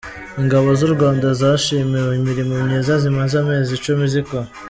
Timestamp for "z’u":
0.79-0.89